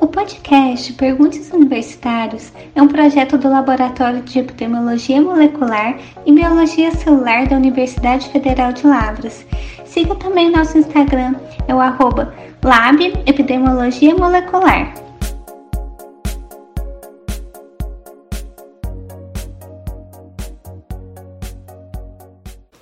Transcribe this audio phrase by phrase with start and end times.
[0.00, 7.48] O podcast Perguntas Universitários é um projeto do Laboratório de Epidemiologia Molecular e Biologia Celular
[7.48, 9.44] da Universidade Federal de Lavras.
[9.84, 11.34] Siga também nosso Instagram,
[11.66, 12.32] é o arroba
[14.16, 14.94] Molecular.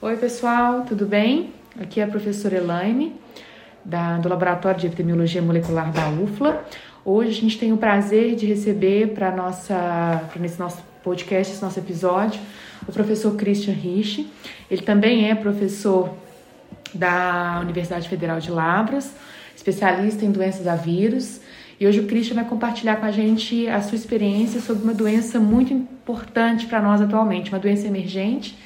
[0.02, 1.52] Oi pessoal, tudo bem?
[1.80, 3.18] Aqui é a professora Elaine,
[3.84, 6.64] da, do Laboratório de Epidemiologia Molecular da UFLA.
[7.09, 11.63] Hoje a gente tem o prazer de receber para nossa pra nesse nosso podcast, esse
[11.63, 12.40] nosso episódio,
[12.85, 14.29] o professor Christian Rich.
[14.68, 16.13] Ele também é professor
[16.93, 19.14] da Universidade Federal de Lavras,
[19.54, 21.40] especialista em doenças a vírus.
[21.79, 25.38] E hoje o Christian vai compartilhar com a gente a sua experiência sobre uma doença
[25.38, 28.58] muito importante para nós atualmente, uma doença emergente,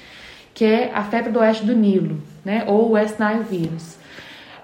[0.55, 3.98] que é a febre do oeste do Nilo, né, ou o West Nile vírus.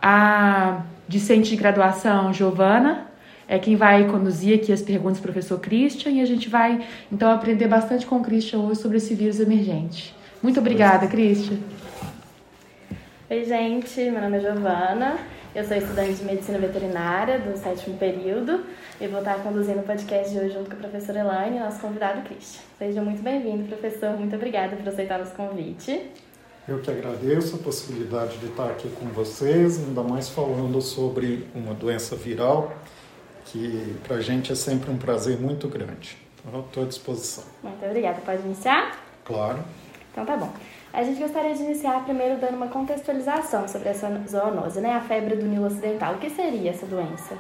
[0.01, 3.06] A discente de graduação, Giovana,
[3.49, 7.31] é quem vai conduzir aqui as perguntas do professor Christian e a gente vai então
[7.31, 10.15] aprender bastante com o Christian hoje sobre esse vírus emergente.
[10.43, 11.59] Muito obrigada, Christian.
[13.31, 15.19] Oi, gente, meu nome é Giovana,
[15.55, 18.65] eu sou estudante de medicina veterinária do sétimo período
[19.01, 21.81] e vou estar conduzindo o podcast de hoje junto com a professora Elaine e nosso
[21.81, 22.63] convidado Christian.
[22.79, 26.11] Seja muito bem-vindo, professor, muito obrigada por aceitar nosso convite.
[26.69, 31.75] Eu que agradeço a possibilidade de estar aqui com vocês, ainda mais falando sobre uma
[31.75, 32.73] doença viral
[33.57, 36.17] que para a gente é sempre um prazer muito grande.
[36.45, 37.45] Então, estou à disposição.
[37.63, 38.21] Muito obrigada.
[38.21, 38.99] Pode iniciar?
[39.25, 39.65] Claro.
[40.13, 40.53] Então tá bom.
[40.93, 44.93] A gente gostaria de iniciar primeiro dando uma contextualização sobre essa zoonose, né?
[44.93, 46.15] A febre do Nilo Ocidental.
[46.15, 47.37] O que seria essa doença?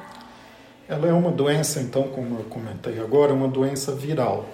[0.89, 4.47] Ela é uma doença, então, como eu comentei agora, uma doença viral.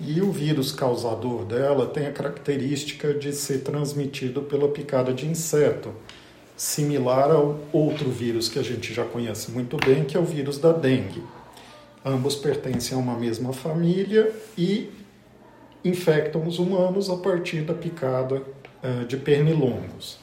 [0.00, 5.92] E o vírus causador dela tem a característica de ser transmitido pela picada de inseto
[6.60, 10.58] similar ao outro vírus que a gente já conhece muito bem, que é o vírus
[10.58, 11.22] da dengue.
[12.04, 14.90] Ambos pertencem a uma mesma família e
[15.82, 18.42] infectam os humanos a partir da picada
[18.84, 20.18] uh, de pernilongos.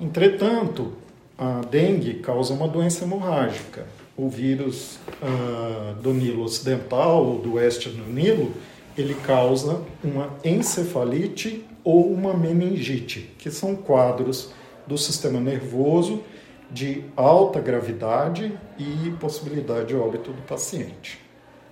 [0.00, 0.94] Entretanto,
[1.38, 3.86] a dengue causa uma doença hemorrágica.
[4.16, 8.52] O vírus uh, do Nilo Ocidental ou do oeste do Nilo,
[8.96, 14.57] ele causa uma encefalite ou uma meningite, que são quadros
[14.88, 16.22] do sistema nervoso
[16.70, 21.28] de alta gravidade e possibilidade de óbito do paciente.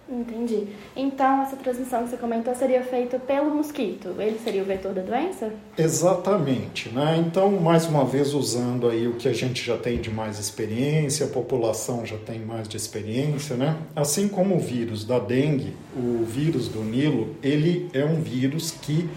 [0.09, 0.69] Entendi.
[0.95, 4.15] Então, essa transmissão que você comentou seria feita pelo mosquito.
[4.21, 5.53] Ele seria o vetor da doença?
[5.77, 6.89] Exatamente.
[6.91, 7.25] Né?
[7.27, 11.27] Então, mais uma vez, usando aí o que a gente já tem de mais experiência,
[11.27, 13.77] a população já tem mais de experiência, né?
[13.97, 19.11] Assim como o vírus da dengue, o vírus do Nilo, ele é um vírus que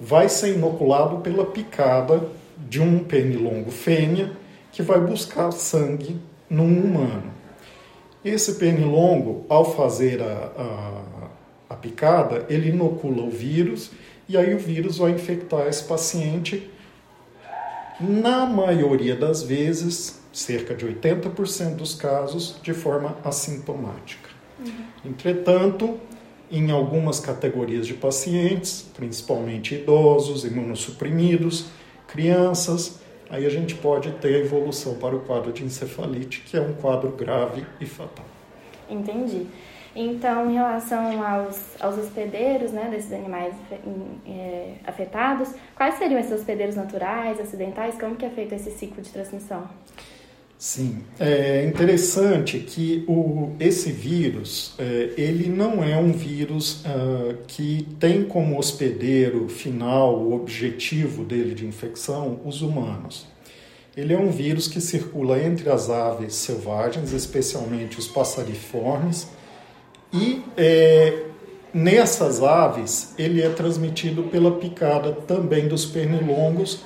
[0.00, 2.20] vai ser inoculado pela picada
[2.56, 4.32] de um pernilongo fêmea
[4.70, 6.18] que vai buscar sangue
[6.48, 7.32] num humano.
[8.24, 11.02] Esse pernilongo, ao fazer a, a,
[11.70, 13.90] a picada, ele inocula o vírus
[14.28, 16.70] e aí o vírus vai infectar esse paciente.
[18.00, 24.30] Na maioria das vezes, cerca de 80% dos casos, de forma assintomática.
[24.58, 24.72] Uhum.
[25.04, 25.98] Entretanto,
[26.50, 31.66] em algumas categorias de pacientes, principalmente idosos, imunossuprimidos,
[32.12, 33.00] crianças,
[33.30, 36.74] aí a gente pode ter a evolução para o quadro de encefalite, que é um
[36.74, 38.26] quadro grave e fatal.
[38.88, 39.46] Entendi.
[39.94, 43.54] Então, em relação aos, aos hospedeiros né, desses animais
[44.26, 47.98] é, afetados, quais seriam esses hospedeiros naturais, acidentais?
[47.98, 49.68] Como que é feito esse ciclo de transmissão?
[50.62, 57.84] Sim, é interessante que o, esse vírus, é, ele não é um vírus uh, que
[57.98, 63.26] tem como hospedeiro final, o objetivo dele de infecção, os humanos.
[63.96, 69.26] Ele é um vírus que circula entre as aves selvagens, especialmente os passariformes,
[70.12, 71.24] e é,
[71.74, 76.84] nessas aves ele é transmitido pela picada também dos pernilongos,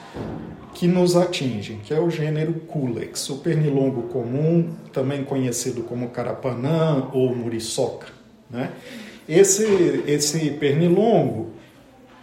[0.77, 7.09] que nos atingem, que é o gênero Culex, o pernilongo comum, também conhecido como carapanã
[7.15, 8.09] ou muriçoca.
[8.51, 8.71] Né?
[9.27, 9.65] Esse,
[10.07, 11.53] esse pernilongo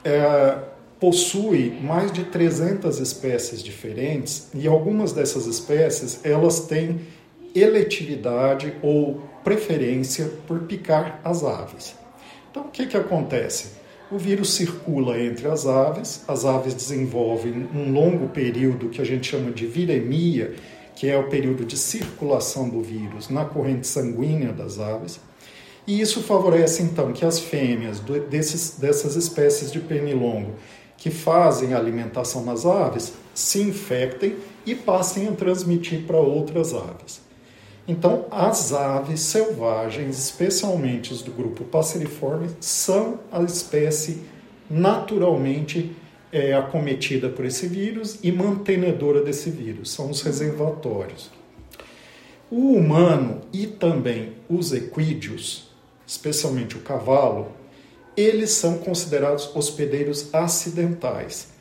[0.05, 0.55] é,
[0.99, 7.01] possui mais de 300 espécies diferentes e algumas dessas espécies elas têm
[7.55, 11.95] eletividade ou preferência por picar as aves.
[12.51, 13.82] Então, o que, que acontece?
[14.11, 19.31] O vírus circula entre as aves, as aves desenvolvem um longo período que a gente
[19.31, 20.53] chama de viremia,
[20.95, 25.19] que é o período de circulação do vírus na corrente sanguínea das aves.
[25.87, 30.53] E isso favorece então que as fêmeas desses, dessas espécies de pernilongo
[30.97, 34.35] que fazem a alimentação nas aves se infectem
[34.65, 37.22] e passem a transmitir para outras aves.
[37.87, 44.21] Então, as aves selvagens, especialmente os do grupo Passeriforme, são a espécie
[44.69, 45.93] naturalmente
[46.31, 51.29] é, acometida por esse vírus e mantenedora desse vírus, são os reservatórios.
[52.49, 55.69] O humano e também os equídeos,
[56.07, 57.51] especialmente o cavalo,
[58.15, 61.52] eles são considerados hospedeiros acidentais.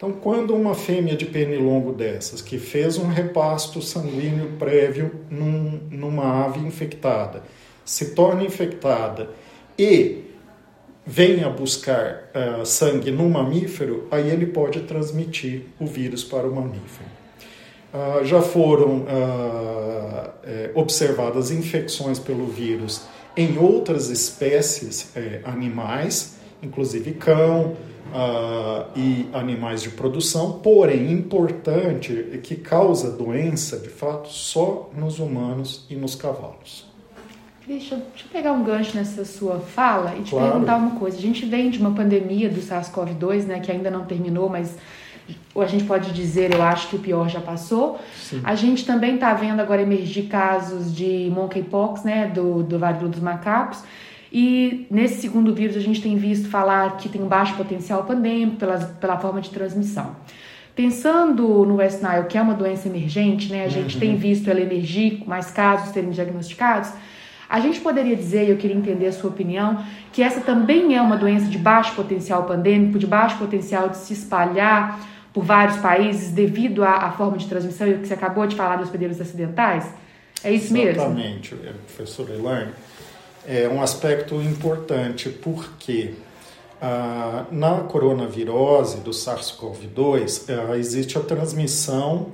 [0.00, 6.46] Então, quando uma fêmea de pernilongo dessas, que fez um repasto sanguíneo prévio num, numa
[6.46, 7.42] ave infectada,
[7.84, 9.28] se torna infectada
[9.78, 10.24] e
[11.04, 17.10] venha buscar uh, sangue no mamífero, aí ele pode transmitir o vírus para o mamífero.
[17.92, 23.02] Uh, já foram uh, é, observadas infecções pelo vírus
[23.36, 27.76] em outras espécies é, animais, inclusive cão,
[28.12, 35.86] uh, e animais de produção, porém importante que causa doença, de fato, só nos humanos
[35.88, 36.88] e nos cavalos.
[37.66, 40.50] Deixa, deixa eu pegar um gancho nessa sua fala e te Claro.
[40.50, 41.16] perguntar uma coisa.
[41.16, 44.76] A gente vem de uma pandemia do SARS-CoV-2, né, que ainda não terminou, mas
[45.54, 48.00] a gente pode dizer, eu acho que o pior já passou.
[48.16, 48.40] Sim.
[48.42, 53.20] A gente também está vendo agora emergir casos de monkeypox, né, do, do varíola dos
[53.20, 53.84] macacos.
[54.32, 58.56] E nesse segundo vírus a gente tem visto falar que tem um baixo potencial pandêmico
[58.56, 60.14] pela, pela forma de transmissão.
[60.74, 64.60] Pensando no West Nile, que é uma doença emergente, né, a gente tem visto ela
[64.60, 66.92] emergir, mais casos serem diagnosticados,
[67.48, 71.16] a gente poderia dizer, eu queria entender a sua opinião, que essa também é uma
[71.16, 75.00] doença de baixo potencial pandêmico, de baixo potencial de se espalhar
[75.32, 78.54] por vários países devido à, à forma de transmissão e o que você acabou de
[78.54, 79.92] falar dos hospedeiros acidentais?
[80.44, 81.02] É isso mesmo?
[81.02, 81.56] Exatamente,
[81.86, 82.70] professor Elaine.
[83.46, 86.14] É um aspecto importante porque
[86.80, 92.32] ah, na coronavirose do SARS-CoV-2 ah, existe a transmissão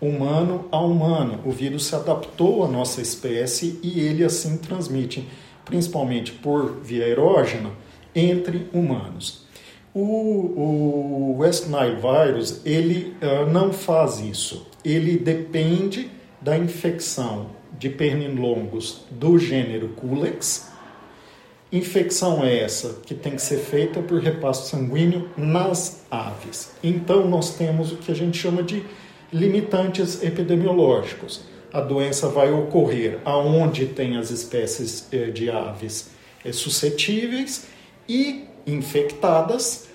[0.00, 1.40] humano a humano.
[1.44, 5.26] O vírus se adaptou à nossa espécie e ele assim transmite,
[5.64, 7.70] principalmente por via aerógena,
[8.14, 9.46] entre humanos.
[9.94, 14.66] O, o West Nile virus ele ah, não faz isso.
[14.84, 16.10] Ele depende
[16.40, 20.70] da infecção de pernilongos do gênero Culex.
[21.72, 26.72] Infecção é essa que tem que ser feita por repasto sanguíneo nas aves.
[26.82, 28.82] Então nós temos o que a gente chama de
[29.32, 31.42] limitantes epidemiológicos.
[31.72, 36.10] A doença vai ocorrer aonde tem as espécies eh, de aves
[36.44, 37.66] eh, suscetíveis
[38.08, 39.88] e infectadas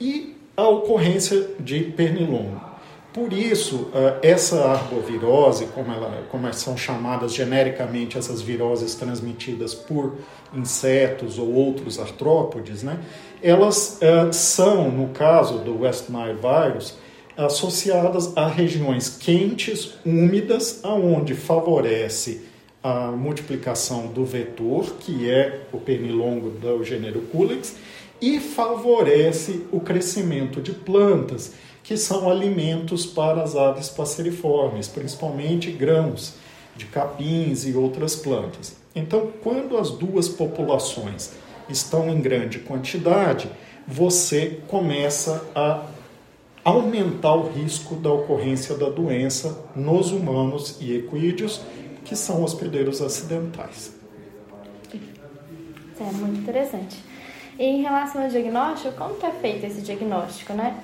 [0.00, 2.67] e a ocorrência de pernilongo.
[3.12, 10.16] Por isso, eh, essa arbovirose, como, ela, como são chamadas genericamente essas viroses transmitidas por
[10.54, 12.98] insetos ou outros artrópodes, né,
[13.42, 16.96] elas eh, são, no caso do West Nile virus,
[17.36, 22.42] associadas a regiões quentes, úmidas, aonde favorece
[22.82, 27.76] a multiplicação do vetor, que é o pernilongo do gênero Culex,
[28.20, 36.34] e favorece o crescimento de plantas, que são alimentos para as aves passeriformes, principalmente grãos
[36.76, 38.76] de capins e outras plantas.
[38.94, 41.32] Então, quando as duas populações
[41.68, 43.50] estão em grande quantidade,
[43.86, 45.84] você começa a
[46.64, 51.60] aumentar o risco da ocorrência da doença nos humanos e equídeos,
[52.04, 53.96] que são hospedeiros acidentais.
[56.00, 57.07] É muito interessante.
[57.58, 60.80] E em relação ao diagnóstico, como que é feito esse diagnóstico, né?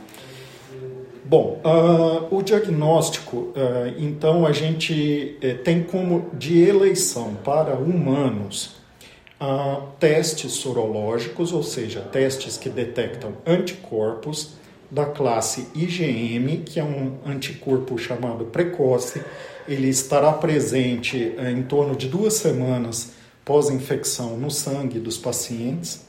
[1.24, 8.76] Bom, ah, o diagnóstico, ah, então, a gente eh, tem como de eleição para humanos
[9.38, 14.54] ah, testes sorológicos, ou seja, testes que detectam anticorpos
[14.90, 19.22] da classe IgM, que é um anticorpo chamado precoce.
[19.66, 23.12] Ele estará presente eh, em torno de duas semanas
[23.44, 26.03] pós-infecção no sangue dos pacientes.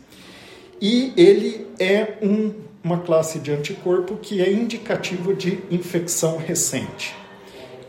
[0.82, 2.54] E ele é um,
[2.84, 7.16] uma classe de anticorpo que é indicativo de infecção recente.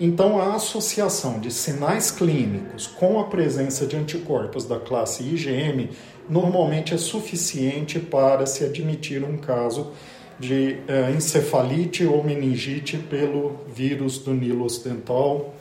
[0.00, 5.88] Então, a associação de sinais clínicos com a presença de anticorpos da classe IgM
[6.28, 9.92] normalmente é suficiente para se admitir um caso
[10.38, 15.54] de eh, encefalite ou meningite pelo vírus do Nilo Ocidental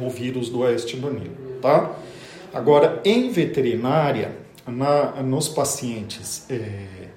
[0.00, 1.96] ou vírus do oeste do Nilo, tá?
[2.54, 7.08] Agora, em veterinária, na, nos pacientes eh,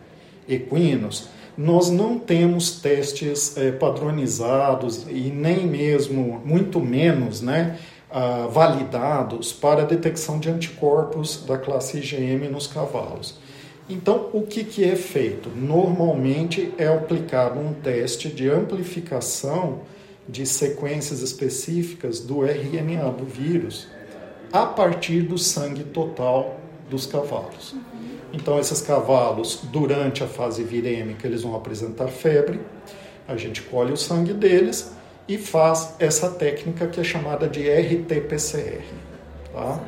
[0.48, 7.78] equinos, nós não temos testes eh, padronizados e nem mesmo, muito menos, né,
[8.12, 13.38] ah, validados para detecção de anticorpos da classe IgM nos cavalos.
[13.88, 15.50] Então, o que, que é feito?
[15.50, 19.82] Normalmente é aplicado um teste de amplificação
[20.28, 23.88] de sequências específicas do RNA do vírus
[24.52, 27.76] a partir do sangue total dos cavalos.
[28.34, 32.60] Então, esses cavalos, durante a fase virêmica, eles vão apresentar febre,
[33.28, 34.92] a gente colhe o sangue deles
[35.28, 38.84] e faz essa técnica que é chamada de RT-PCR.
[39.54, 39.80] Tá?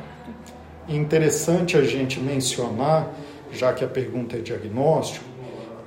[0.88, 3.12] Interessante a gente mencionar,
[3.52, 5.24] já que a pergunta é diagnóstico,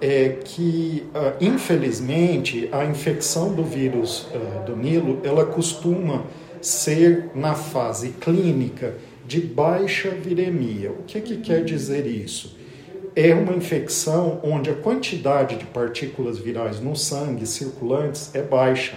[0.01, 6.24] é que, uh, infelizmente, a infecção do vírus uh, do Nilo, ela costuma
[6.62, 8.95] ser na fase clínica
[9.27, 10.91] de baixa viremia.
[10.91, 12.58] O que, que quer dizer isso?
[13.15, 18.96] É uma infecção onde a quantidade de partículas virais no sangue circulantes é baixa.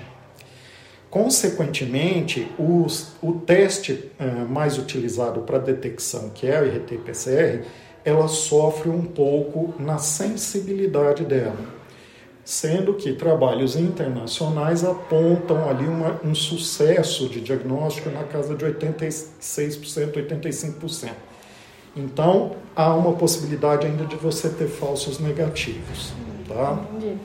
[1.08, 7.64] Consequentemente, os, o teste uh, mais utilizado para detecção, que é o RT-PCR,
[8.04, 11.77] ela sofre um pouco na sensibilidade dela.
[12.49, 20.14] Sendo que trabalhos internacionais apontam ali uma, um sucesso de diagnóstico na casa de 86%,
[20.14, 21.11] 85%.
[21.95, 26.14] Então, há uma possibilidade ainda de você ter falsos negativos.
[26.49, 26.78] Tá?
[26.90, 27.19] Entendi.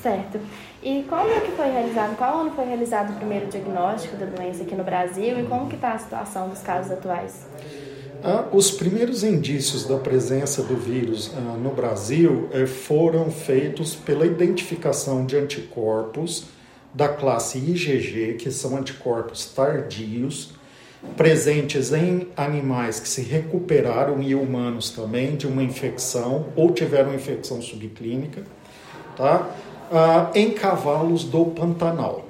[0.00, 0.40] Certo.
[0.82, 4.62] E como é que foi realizado, qual ano foi realizado o primeiro diagnóstico da doença
[4.62, 7.46] aqui no Brasil e como que está a situação dos casos atuais?
[8.52, 11.30] Os primeiros indícios da presença do vírus
[11.62, 16.46] no Brasil eh, foram feitos pela identificação de anticorpos
[16.92, 20.54] da classe IgG, que são anticorpos tardios,
[21.16, 27.62] presentes em animais que se recuperaram e humanos também de uma infecção ou tiveram infecção
[27.62, 28.42] subclínica,
[29.16, 29.48] tá?
[30.34, 32.26] em cavalos do Pantanal.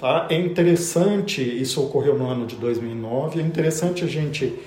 [0.00, 0.28] Tá?
[0.30, 4.58] É interessante, isso ocorreu no ano de 2009, é interessante a gente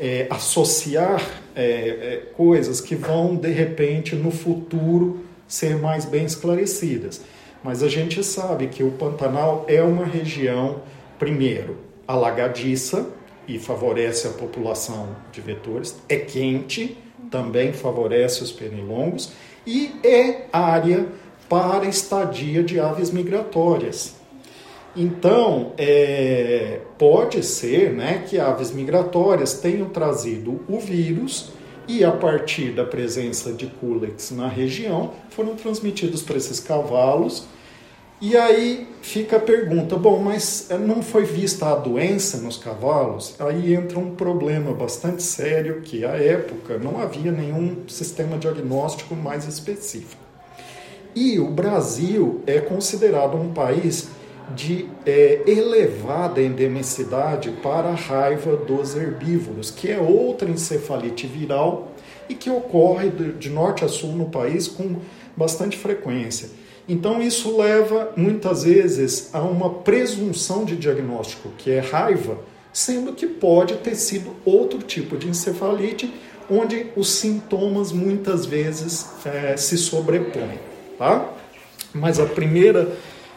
[0.00, 1.22] é, associar
[1.54, 7.20] é, é, coisas que vão, de repente, no futuro, ser mais bem esclarecidas.
[7.62, 10.80] Mas a gente sabe que o Pantanal é uma região,
[11.18, 11.76] primeiro,
[12.08, 13.10] alagadiça
[13.46, 16.96] e favorece a população de vetores, é quente,
[17.30, 19.32] também favorece os pernilongos,
[19.66, 21.06] e é área
[21.48, 24.19] para estadia de aves migratórias.
[24.96, 31.52] Então, é, pode ser né, que aves migratórias tenham trazido o vírus
[31.86, 37.46] e, a partir da presença de culex na região, foram transmitidos para esses cavalos.
[38.20, 43.34] E aí fica a pergunta: bom, mas não foi vista a doença nos cavalos?
[43.38, 49.46] Aí entra um problema bastante sério que, à época, não havia nenhum sistema diagnóstico mais
[49.46, 50.22] específico.
[51.14, 54.08] E o Brasil é considerado um país
[54.54, 61.92] de é, elevada endemicidade para a raiva dos herbívoros, que é outra encefalite viral
[62.28, 64.96] e que ocorre de norte a sul no país com
[65.36, 66.50] bastante frequência.
[66.88, 72.38] Então, isso leva muitas vezes a uma presunção de diagnóstico, que é raiva,
[72.72, 76.12] sendo que pode ter sido outro tipo de encefalite,
[76.50, 81.32] onde os sintomas muitas vezes é, se sobrepõem tá?
[81.94, 82.92] Mas a primeira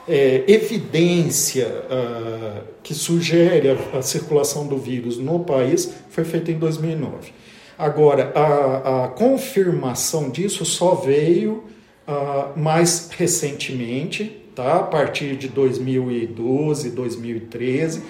[0.07, 6.57] é, evidência uh, que sugere a, a, circulação do vírus no país foi feita em
[6.59, 7.31] 2009.
[7.77, 11.63] Agora, a, a confirmação disso só veio
[12.07, 14.79] uh, mais recentemente, tá?
[14.79, 18.03] a partir de 2012, 2013,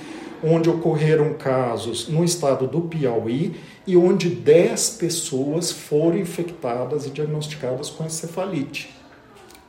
[0.43, 3.55] onde ocorreram casos no estado do Piauí
[3.87, 9.03] e onde 10 pessoas foram infectadas e diagnosticadas com encefalite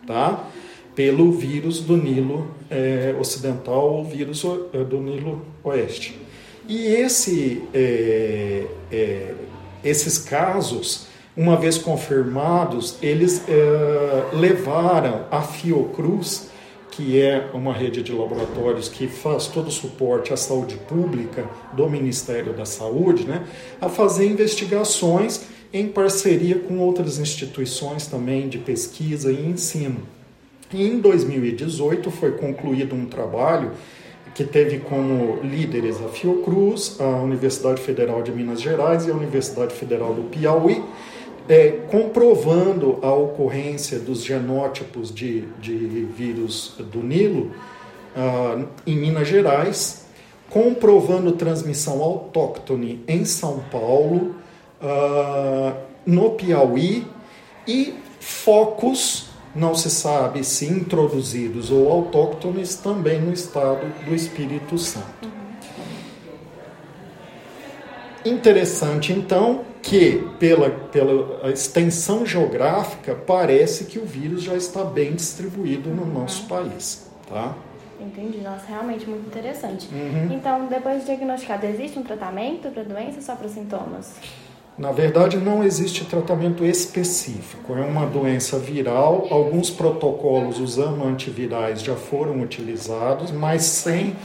[0.06, 0.44] tá?
[0.94, 6.18] Pelo vírus do Nilo é, Ocidental ou vírus é, do Nilo Oeste.
[6.68, 9.34] E esse, é, é,
[9.82, 13.42] esses casos, uma vez confirmados, eles
[14.32, 16.48] levaram a Fiocruz,
[16.90, 21.90] que é uma rede de laboratórios que faz todo o suporte à saúde pública do
[21.90, 23.44] Ministério da Saúde, né,
[23.80, 30.02] a fazer investigações em parceria com outras instituições também de pesquisa e ensino.
[30.72, 33.72] Em 2018 foi concluído um trabalho
[34.34, 39.72] que teve como líderes a Fiocruz, a Universidade Federal de Minas Gerais e a Universidade
[39.74, 40.82] Federal do Piauí,
[41.48, 45.74] é, comprovando a ocorrência dos genótipos de, de
[46.16, 47.52] vírus do Nilo
[48.16, 50.06] uh, em Minas Gerais,
[50.48, 54.34] comprovando transmissão autóctone em São Paulo,
[54.80, 55.74] uh,
[56.06, 57.06] no Piauí
[57.66, 59.23] e focos,
[59.54, 65.32] não se sabe se introduzidos ou autóctones, também no estado do Espírito Santo.
[68.24, 75.90] Interessante, então, que pela, pela extensão geográfica, parece que o vírus já está bem distribuído
[75.90, 77.06] no nosso país.
[77.28, 77.54] Tá?
[78.00, 79.88] Entendi, nossa, realmente muito interessante.
[79.92, 80.32] Uhum.
[80.32, 84.14] Então, depois de diagnosticado, existe um tratamento para a doença ou só para os sintomas?
[84.76, 87.76] Na verdade, não existe tratamento específico.
[87.76, 89.28] É uma doença viral.
[89.30, 94.16] Alguns protocolos usando antivirais já foram utilizados, mas sem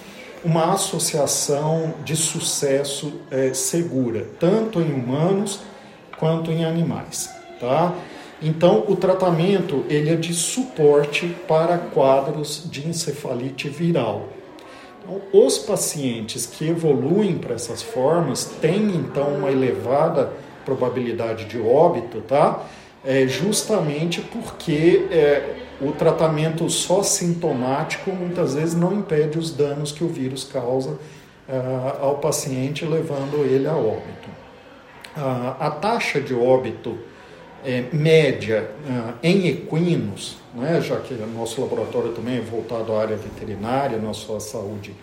[0.44, 5.60] uma associação de sucesso é, segura, tanto em humanos
[6.18, 7.30] quanto em animais.
[7.60, 7.94] Tá?
[8.42, 14.30] Então, o tratamento ele é de suporte para quadros de encefalite viral.
[15.34, 20.32] Os pacientes que evoluem para essas formas têm então uma elevada
[20.64, 22.64] probabilidade de óbito, tá?
[23.04, 30.04] É justamente porque é, o tratamento só sintomático muitas vezes não impede os danos que
[30.04, 34.30] o vírus causa uh, ao paciente, levando ele a óbito.
[35.16, 36.98] Uh, a taxa de óbito
[37.66, 43.02] é, média uh, em equinos, né, já que o nosso laboratório também é voltado à
[43.02, 44.94] área veterinária, nossa saúde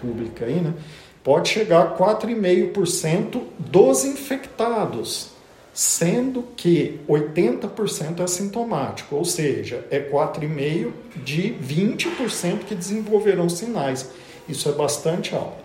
[0.00, 0.74] pública aí, né,
[1.22, 5.30] pode chegar a 4,5% dos infectados,
[5.72, 10.92] sendo que 80% é sintomático, ou seja, é 4,5%
[11.24, 14.10] de 20% que desenvolverão sinais.
[14.48, 15.61] Isso é bastante alto.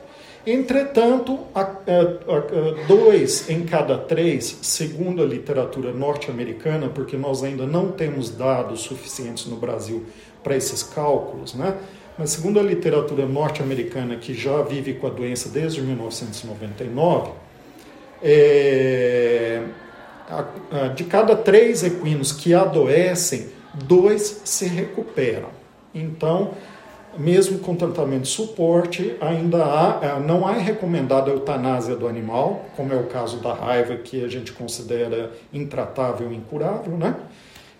[0.49, 7.65] Entretanto, a, a, a, dois em cada três, segundo a literatura norte-americana, porque nós ainda
[7.65, 10.05] não temos dados suficientes no Brasil
[10.41, 11.75] para esses cálculos, né?
[12.17, 17.31] mas segundo a literatura norte-americana, que já vive com a doença desde 1999,
[18.23, 19.63] é,
[20.95, 25.49] de cada três equinos que adoecem, dois se recuperam.
[25.93, 26.53] Então,
[27.17, 32.65] mesmo com tratamento de suporte, ainda há, é, não há recomendada a eutanásia do animal,
[32.75, 37.15] como é o caso da raiva, que a gente considera intratável e incurável, né?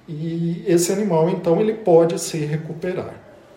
[0.08, 3.14] E esse animal, então, ele pode se recuperar,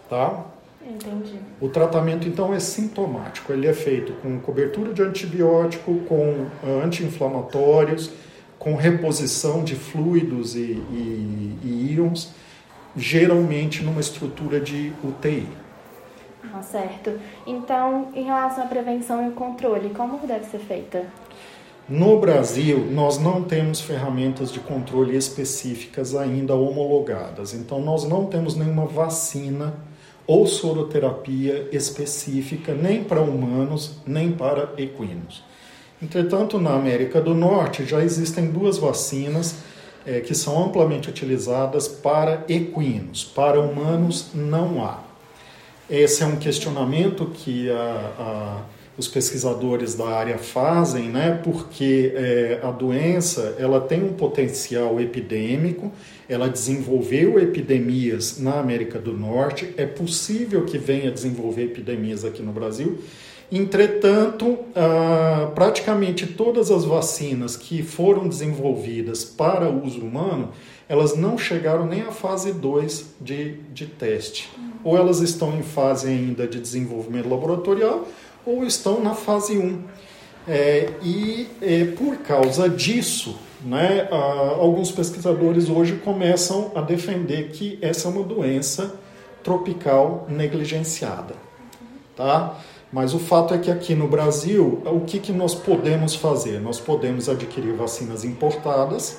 [0.09, 0.47] tá?
[0.85, 1.39] Entendi.
[1.61, 3.53] O tratamento, então, é sintomático.
[3.53, 6.47] Ele é feito com cobertura de antibiótico, com
[6.85, 8.11] anti-inflamatórios,
[8.59, 12.33] com reposição de fluidos e, e, e íons,
[12.97, 15.47] geralmente numa estrutura de UTI.
[16.53, 17.19] Ah, certo.
[17.47, 21.05] Então, em relação à prevenção e controle, como deve ser feita?
[21.89, 27.53] No Brasil, nós não temos ferramentas de controle específicas ainda homologadas.
[27.53, 29.75] Então, nós não temos nenhuma vacina
[30.27, 35.43] ou soroterapia específica nem para humanos, nem para equinos.
[36.01, 39.57] Entretanto, na América do Norte já existem duas vacinas
[40.07, 43.25] é, que são amplamente utilizadas para equinos.
[43.25, 45.10] Para humanos, não há.
[45.91, 47.75] Esse é um questionamento que a,
[48.17, 48.63] a,
[48.97, 51.41] os pesquisadores da área fazem, né?
[51.43, 55.91] Porque é, a doença ela tem um potencial epidêmico,
[56.29, 62.53] ela desenvolveu epidemias na América do Norte, é possível que venha desenvolver epidemias aqui no
[62.53, 63.01] Brasil.
[63.51, 64.61] Entretanto,
[65.57, 70.51] praticamente todas as vacinas que foram desenvolvidas para uso humano,
[70.89, 74.49] elas não chegaram nem à fase 2 de, de teste
[74.83, 78.07] ou elas estão em fase ainda de desenvolvimento laboratorial,
[78.45, 79.83] ou estão na fase 1.
[80.49, 88.09] É, e é, por causa disso, né, alguns pesquisadores hoje começam a defender que essa
[88.09, 88.95] é uma doença
[89.43, 91.35] tropical negligenciada.
[92.17, 92.59] Tá?
[92.93, 96.61] Mas o fato é que aqui no Brasil, o que, que nós podemos fazer?
[96.61, 99.19] Nós podemos adquirir vacinas importadas,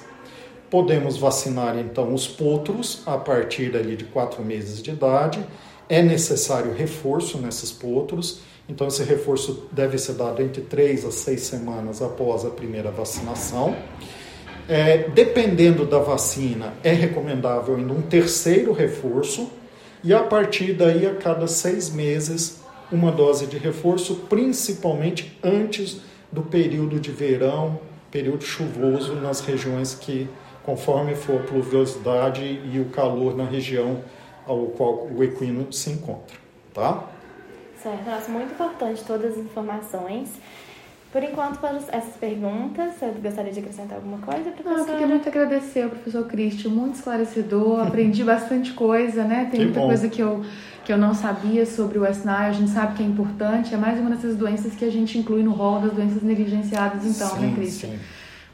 [0.72, 5.46] Podemos vacinar então os potros a partir ali de quatro meses de idade.
[5.90, 11.42] É necessário reforço nesses potros, então esse reforço deve ser dado entre três a seis
[11.42, 13.76] semanas após a primeira vacinação.
[14.70, 19.52] É, dependendo da vacina, é recomendável ainda um terceiro reforço,
[20.02, 26.00] e a partir daí, a cada seis meses, uma dose de reforço, principalmente antes
[26.32, 27.78] do período de verão,
[28.10, 30.30] período chuvoso nas regiões que
[30.64, 34.02] conforme for a pluviosidade e o calor na região
[34.46, 36.36] ao qual o equino se encontra,
[36.74, 37.04] tá?
[37.82, 40.30] Certo, nossa, muito importante todas as informações.
[41.12, 44.78] Por enquanto, para essas perguntas, você gostaria de acrescentar alguma coisa, professora?
[44.78, 49.50] Não, eu queria muito agradecer ao professor Cristian, muito esclarecedor, aprendi bastante coisa, né?
[49.52, 49.88] Tem que muita bom.
[49.88, 50.46] coisa que eu,
[50.86, 54.00] que eu não sabia sobre o SNI, a gente sabe que é importante, é mais
[54.00, 57.48] uma dessas doenças que a gente inclui no rol das doenças negligenciadas, então, né, sim,
[57.48, 57.90] né, Cristian?
[57.90, 58.00] Sim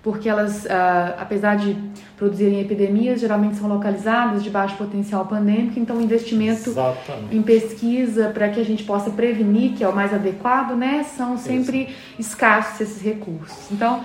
[0.08, 1.76] porque elas, uh, apesar de
[2.16, 7.36] produzirem epidemias, geralmente são localizadas de baixo potencial pandêmico, então o investimento Exatamente.
[7.36, 11.38] em pesquisa para que a gente possa prevenir, que é o mais adequado, né, são
[11.38, 12.30] sempre Isso.
[12.32, 13.70] escassos esses recursos.
[13.70, 14.02] Então,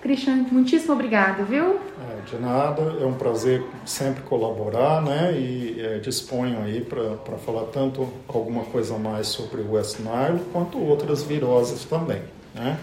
[0.00, 1.80] Cristiane, muitíssimo obrigada, viu?
[1.98, 5.32] É, de nada, é um prazer sempre colaborar, né?
[5.32, 10.78] E é, disponho aí para falar tanto alguma coisa mais sobre o West Nile quanto
[10.78, 12.22] outras viroses também,
[12.54, 12.78] né?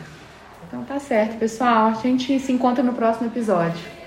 [0.68, 1.88] Então tá certo, pessoal.
[1.88, 3.88] A gente se encontra no próximo episódio.